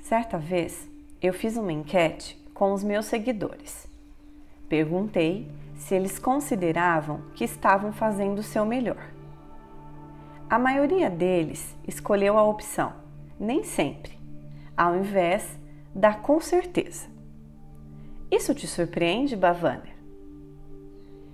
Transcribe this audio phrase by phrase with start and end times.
[0.00, 0.88] Certa vez,
[1.20, 3.88] eu fiz uma enquete com os meus seguidores.
[4.68, 9.10] Perguntei se eles consideravam que estavam fazendo o seu melhor.
[10.48, 12.92] A maioria deles escolheu a opção
[13.38, 14.12] nem sempre,
[14.76, 15.58] ao invés
[15.94, 17.08] da com certeza.
[18.30, 19.96] Isso te surpreende, Bavaner?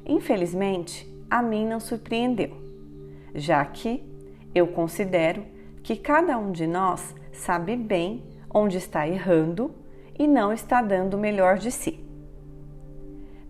[0.07, 2.57] Infelizmente, a mim não surpreendeu,
[3.35, 4.03] já que
[4.55, 5.45] eu considero
[5.83, 9.75] que cada um de nós sabe bem onde está errando
[10.19, 12.05] e não está dando o melhor de si.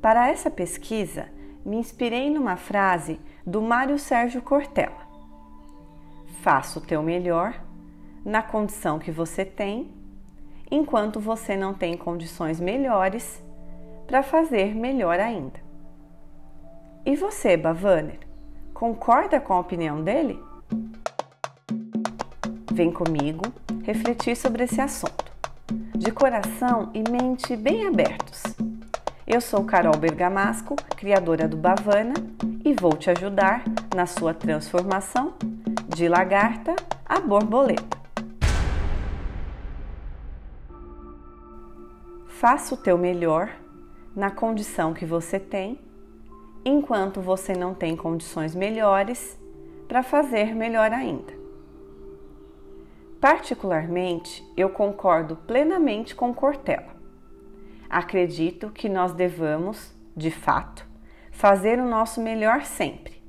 [0.00, 1.28] Para essa pesquisa,
[1.64, 5.06] me inspirei numa frase do Mário Sérgio Cortella:
[6.42, 7.60] Faça o teu melhor
[8.24, 9.92] na condição que você tem,
[10.70, 13.42] enquanto você não tem condições melhores
[14.06, 15.60] para fazer melhor ainda.
[17.04, 18.20] E você, Bavaner,
[18.74, 20.47] concorda com a opinião dele?
[22.78, 23.42] Vem comigo
[23.82, 25.24] refletir sobre esse assunto,
[25.96, 28.40] de coração e mente bem abertos.
[29.26, 32.14] Eu sou Carol Bergamasco, criadora do Bavana,
[32.64, 35.34] e vou te ajudar na sua transformação
[35.88, 37.98] de lagarta a borboleta.
[42.28, 43.50] Faça o teu melhor
[44.14, 45.80] na condição que você tem,
[46.64, 49.36] enquanto você não tem condições melhores
[49.88, 51.37] para fazer melhor ainda.
[53.20, 56.96] Particularmente, eu concordo plenamente com Cortella.
[57.90, 60.86] Acredito que nós devamos, de fato,
[61.32, 63.20] fazer o nosso melhor sempre,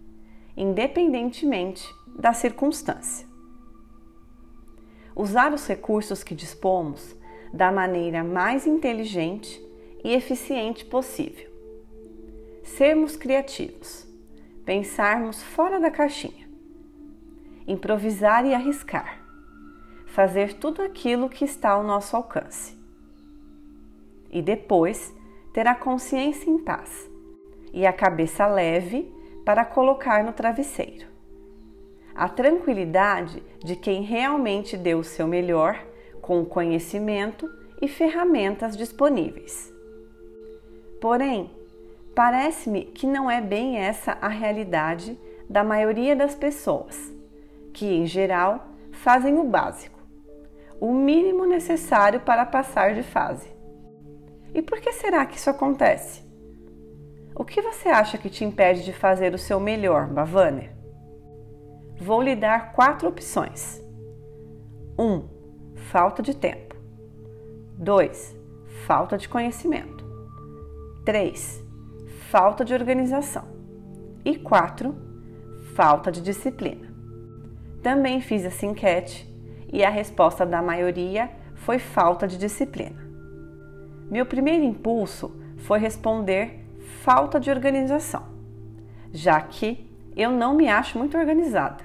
[0.56, 3.28] independentemente da circunstância.
[5.16, 7.16] Usar os recursos que dispomos
[7.52, 9.60] da maneira mais inteligente
[10.04, 11.50] e eficiente possível.
[12.64, 14.08] Sermos criativos,
[14.64, 16.48] pensarmos fora da caixinha,
[17.68, 19.20] improvisar e arriscar,
[20.20, 22.78] fazer tudo aquilo que está ao nosso alcance.
[24.30, 25.16] E depois
[25.54, 27.10] ter a consciência em paz
[27.72, 29.10] e a cabeça leve
[29.46, 31.08] para colocar no travesseiro.
[32.14, 35.82] A tranquilidade de quem realmente deu o seu melhor
[36.22, 37.50] com conhecimento
[37.82, 39.74] e ferramentas disponíveis.
[41.00, 41.50] Porém,
[42.14, 45.18] parece-me que não é bem essa a realidade
[45.50, 47.10] da maioria das pessoas,
[47.72, 49.99] que em geral fazem o básico,
[50.80, 53.52] o mínimo necessário para passar de fase.
[54.54, 56.24] E por que será que isso acontece?
[57.36, 60.76] O que você acha que te impede de fazer o seu melhor, Bavaner?
[62.00, 63.84] Vou lhe dar quatro opções.
[64.98, 65.04] 1.
[65.04, 65.30] Um,
[65.76, 66.76] falta de tempo.
[67.78, 68.36] 2.
[68.86, 70.04] Falta de conhecimento.
[71.06, 71.64] 3.
[72.30, 73.46] Falta de organização.
[74.26, 74.96] E 4.
[75.76, 76.90] Falta de disciplina.
[77.82, 79.29] Também fiz essa enquete
[79.72, 83.00] e a resposta da maioria foi falta de disciplina.
[84.10, 86.66] Meu primeiro impulso foi responder
[87.04, 88.24] falta de organização,
[89.12, 91.84] já que eu não me acho muito organizada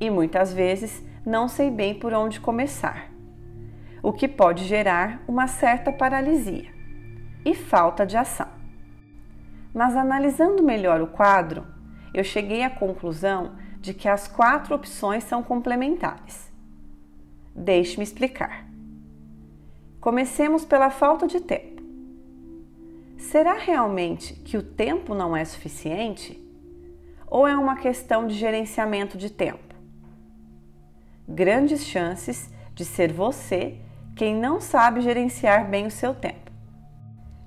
[0.00, 3.10] e muitas vezes não sei bem por onde começar
[4.02, 6.70] o que pode gerar uma certa paralisia
[7.44, 8.46] e falta de ação.
[9.74, 11.66] Mas analisando melhor o quadro,
[12.14, 16.52] eu cheguei à conclusão de que as quatro opções são complementares.
[17.56, 18.66] Deixe-me explicar.
[19.98, 21.82] Comecemos pela falta de tempo.
[23.16, 26.38] Será realmente que o tempo não é suficiente?
[27.26, 29.74] Ou é uma questão de gerenciamento de tempo?
[31.26, 33.80] Grandes chances de ser você
[34.14, 36.52] quem não sabe gerenciar bem o seu tempo.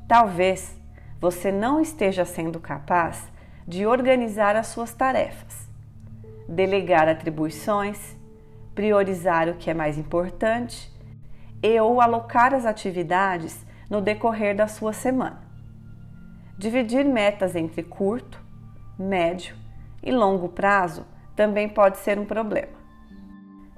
[0.08, 0.76] Talvez
[1.22, 3.32] você não esteja sendo capaz
[3.68, 5.70] de organizar as suas tarefas,
[6.48, 8.19] delegar atribuições,
[8.80, 10.90] priorizar o que é mais importante
[11.62, 15.42] e ou alocar as atividades no decorrer da sua semana.
[16.58, 18.42] Dividir metas entre curto,
[18.98, 19.54] médio
[20.02, 22.72] e longo prazo também pode ser um problema.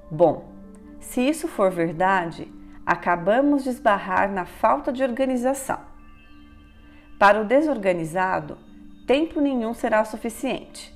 [0.08, 0.52] Bom,
[1.00, 2.46] se isso for verdade,
[2.86, 5.80] acabamos de esbarrar na falta de organização.
[7.18, 8.56] Para o desorganizado,
[9.04, 10.94] tempo nenhum será suficiente,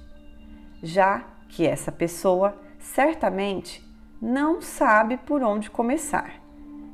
[0.80, 3.84] já que essa pessoa certamente
[4.20, 6.34] não sabe por onde começar,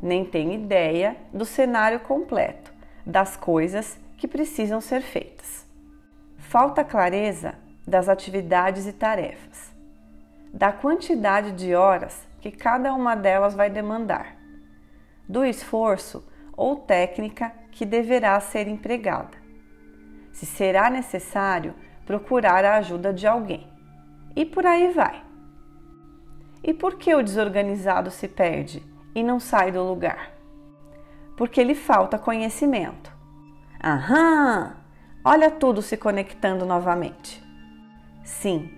[0.02, 2.72] nem tem ideia do cenário completo
[3.06, 5.66] das coisas que precisam ser feitas.
[6.36, 7.54] Falta clareza
[7.86, 9.72] das atividades e tarefas,
[10.52, 14.42] da quantidade de horas que cada uma delas vai demandar
[15.28, 19.38] do esforço ou técnica que deverá ser empregada.
[20.32, 21.74] Se será necessário
[22.04, 23.66] procurar a ajuda de alguém.
[24.36, 25.22] E por aí vai.
[26.62, 28.82] E por que o desorganizado se perde
[29.14, 30.30] e não sai do lugar?
[31.36, 33.12] Porque lhe falta conhecimento.
[33.82, 34.76] Aham!
[35.24, 37.42] Olha tudo se conectando novamente.
[38.24, 38.70] Sim,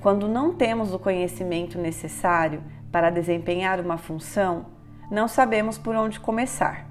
[0.00, 4.66] quando não temos o conhecimento necessário para desempenhar uma função,
[5.10, 6.86] não sabemos por onde começar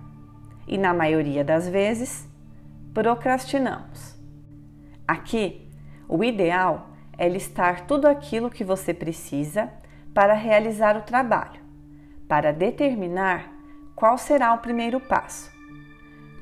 [0.67, 2.27] e, na maioria das vezes,
[2.93, 4.15] procrastinamos.
[5.07, 5.69] Aqui,
[6.07, 9.71] o ideal é listar tudo aquilo que você precisa
[10.15, 11.59] para realizar o trabalho,
[12.25, 13.53] para determinar
[13.93, 15.51] qual será o primeiro passo,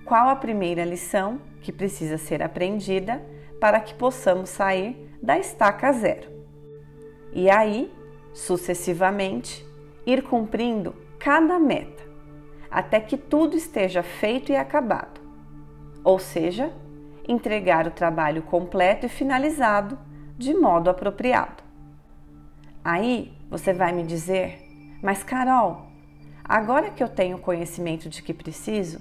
[0.05, 3.19] qual a primeira lição que precisa ser aprendida
[3.59, 6.29] para que possamos sair da estaca zero.
[7.33, 7.91] E aí,
[8.31, 9.65] sucessivamente,
[10.05, 12.03] ir cumprindo cada meta,
[12.69, 15.19] até que tudo esteja feito e acabado.
[16.03, 16.71] Ou seja,
[17.27, 19.97] entregar o trabalho completo e finalizado
[20.37, 21.63] de modo apropriado.
[22.83, 24.67] Aí você vai me dizer,
[24.99, 25.85] mas Carol,
[26.43, 28.99] agora que eu tenho conhecimento de que preciso,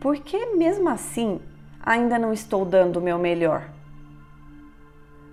[0.00, 1.40] por que mesmo assim
[1.80, 3.70] ainda não estou dando o meu melhor?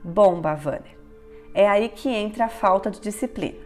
[0.03, 0.95] Bom, Bavaner,
[1.51, 3.57] é aí que entra a falta de disciplina.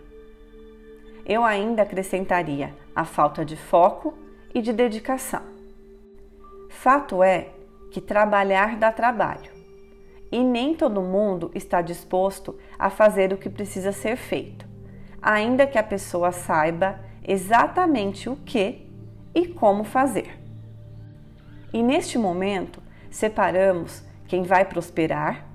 [1.25, 4.13] Eu ainda acrescentaria a falta de foco
[4.55, 5.43] e de dedicação.
[6.69, 7.49] Fato é
[7.91, 9.51] que trabalhar dá trabalho
[10.31, 14.66] e nem todo mundo está disposto a fazer o que precisa ser feito,
[15.21, 18.87] ainda que a pessoa saiba exatamente o que
[19.33, 20.39] e como fazer.
[21.73, 25.45] E neste momento, separamos quem vai prosperar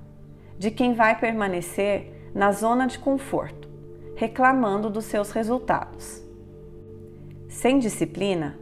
[0.59, 3.69] de quem vai permanecer na zona de conforto,
[4.15, 6.23] reclamando dos seus resultados.
[7.49, 8.59] Sem disciplina,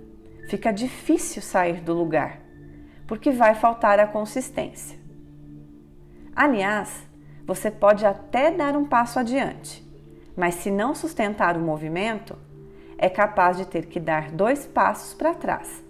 [0.49, 2.41] fica difícil sair do lugar,
[3.07, 4.99] porque vai faltar a consistência.
[6.35, 7.07] Aliás,
[7.45, 9.87] você pode até dar um passo adiante,
[10.37, 12.37] mas se não sustentar o movimento,
[12.99, 15.83] é capaz de ter que dar dois passos para trás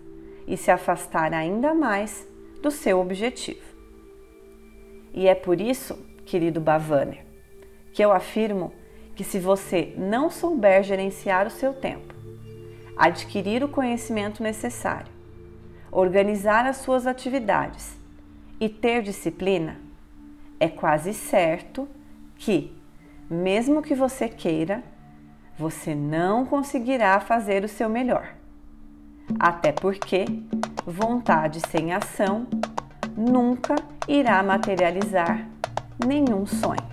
[0.47, 2.27] e se afastar ainda mais
[2.63, 3.71] do seu objetivo.
[5.13, 7.25] E é por isso, querido Bavaner,
[7.93, 8.73] que eu afirmo
[9.15, 12.15] que se você não souber gerenciar o seu tempo,
[12.97, 15.13] adquirir o conhecimento necessário,
[15.91, 17.99] organizar as suas atividades
[18.61, 19.81] e ter disciplina,
[20.61, 21.89] é quase certo
[22.37, 22.73] que,
[23.31, 24.83] mesmo que você queira,
[25.57, 28.35] você não conseguirá fazer o seu melhor.
[29.39, 30.25] Até porque
[30.85, 32.49] vontade sem ação
[33.17, 33.77] nunca
[34.09, 35.47] irá materializar
[36.05, 36.90] nenhum sonho.